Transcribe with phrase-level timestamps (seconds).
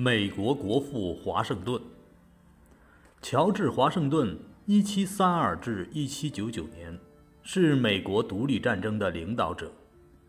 [0.00, 1.82] 美国国父华盛顿。
[3.20, 6.96] 乔治·华盛顿 （1732-1799 年）
[7.42, 9.72] 是美国独立战争的领导者，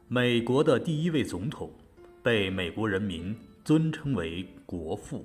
[0.07, 1.71] 美国的第一位总统，
[2.23, 5.23] 被美国人民尊称为国父。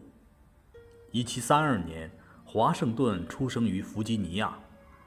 [1.13, 2.11] 1732年，
[2.45, 4.59] 华盛顿出生于弗吉尼亚，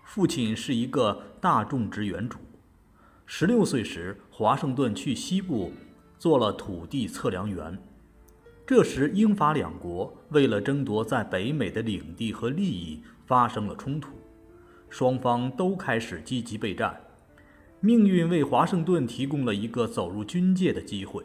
[0.03, 2.39] 父亲是一个大种植园主。
[3.27, 5.71] 16岁时，华盛顿去西部
[6.17, 7.77] 做了土地测量员。
[8.67, 14.09] 这时，英法两国为了争夺在北美的领地和利益发生了冲突，
[14.89, 16.99] 双方都开始积极备战。
[17.79, 21.23] 命运为华盛顿提供了一个走入军界的机会，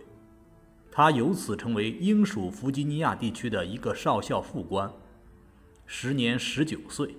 [0.88, 4.88] 他由此成为英属弗吉尼亚地区的一个少校副官，
[5.84, 7.16] 时年十九岁。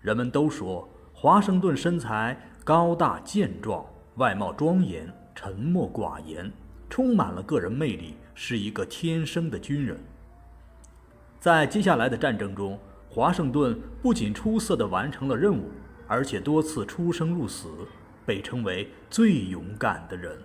[0.00, 3.84] 人们都说华盛顿身材高大健壮，
[4.14, 6.50] 外貌庄严，沉默寡言，
[6.88, 8.14] 充满了个人魅力。
[8.38, 9.98] 是一个天生的军人。
[11.40, 15.70] 在接下来的战争中，华盛顿不仅出色地完成了任务，
[16.06, 17.70] 而且多次出生入死，
[18.26, 20.36] 被称为最勇敢的人。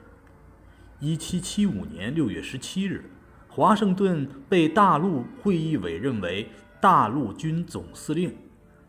[1.01, 3.11] 1775年6月17日，
[3.49, 6.47] 华盛顿被大陆会议委任为
[6.79, 8.33] 大陆军总司令。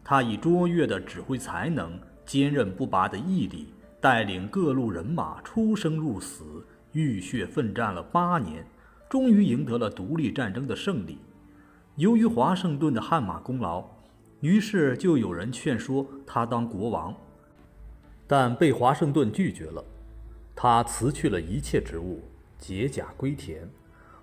[0.04, 8.64] 他以卓越的指挥才能、坚韧不拔的毅力，带领各路人马出生入死，浴血奋战了八年。
[9.08, 11.18] 终于赢得了独立战争的胜利。
[11.96, 13.84] 由于华盛顿的汗马功劳，
[14.40, 17.14] 于是就有人劝说他当国王，
[18.26, 19.84] 但被华盛顿拒绝了。
[20.56, 22.22] 他辞去了一切职务，
[22.58, 23.68] 解甲归田，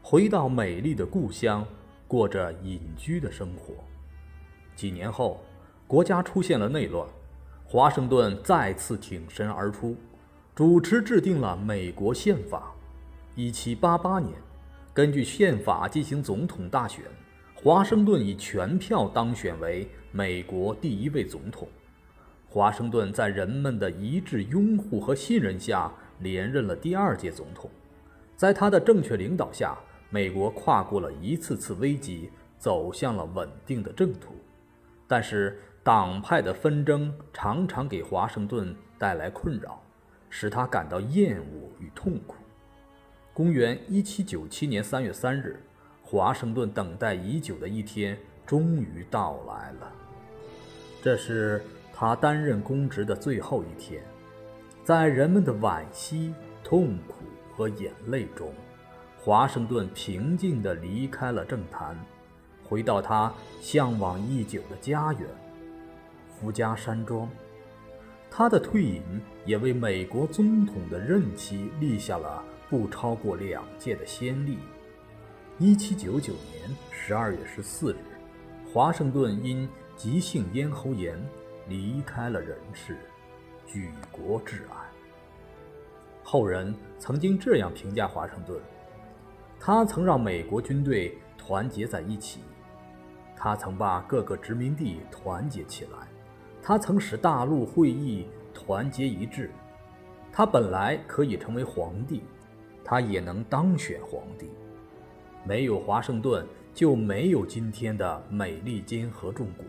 [0.02, 1.64] 回到美丽的故乡，
[2.08, 3.76] 过着隐居的生活。
[4.76, 5.40] 几年后，
[5.86, 7.08] 国家出现了内乱，
[7.64, 9.96] 华盛顿再次挺身而出，
[10.60, 12.76] 主持制定了美国宪法。
[13.34, 14.34] 一七八八年。
[14.94, 17.06] 根据宪法进行总统大选，
[17.56, 21.66] 华盛顿以全票当选为美国第一位总统。
[22.50, 25.90] 华盛顿在人们的一致拥护和信任下
[26.20, 27.72] 连任了第二届总统。
[28.36, 29.78] 在他的正确领导下，
[30.10, 34.36] 美国跨过了一次次危机，走向了稳定的正途。
[35.08, 39.82] 但是，党派的纷争常常给华盛顿带来困扰，
[40.30, 42.36] 使他感到厌恶与痛苦。
[43.34, 45.62] 公元一七九七年三月三日，
[46.04, 49.92] 华盛顿等待已久的一天终于到来了。
[51.02, 51.62] 这是
[51.94, 54.04] 他担任公职的最后一天，
[54.84, 57.16] 在人们的惋惜、痛苦
[57.56, 58.54] 和眼泪中，
[59.18, 61.98] 华盛顿平静地离开了政坛，
[62.68, 65.22] 回到他向往已久的家园——
[66.40, 67.30] 福家山庄。
[68.30, 69.02] 他的退隐
[69.46, 72.44] 也为美国总统的任期立下了。
[72.70, 74.60] 不超过两届的先例。
[75.58, 77.98] 一七九九年十二月十四日，
[78.72, 79.68] 华盛顿因
[79.98, 81.20] 急性咽喉炎
[81.68, 82.96] 离开了人世，
[83.66, 84.76] 举国致哀。
[86.24, 88.62] 后人曾经这样评价华盛顿：
[89.60, 92.42] 他曾让美国军队团结在一起，
[93.36, 96.08] 他曾把各个殖民地团结起来，
[96.62, 99.52] 他曾使大陆会议团结一致。
[100.32, 102.22] 他本来可以成为皇帝。
[102.82, 104.48] 他也能当选皇帝。
[105.46, 106.44] 没有华盛顿，
[106.74, 109.66] 就没有今天的美利坚合众国。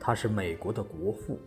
[0.00, 1.38] 他是美国的国父，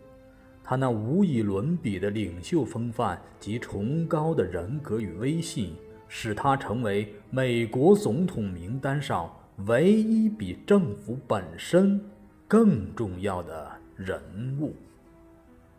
[0.63, 5.75] 他那无以伦比的领袖风范及崇高的人格与威信，
[6.07, 9.35] 使他成为美国总统名单上
[9.65, 11.99] 唯一比政府本身
[12.47, 14.21] 更重要的人
[14.59, 14.75] 物。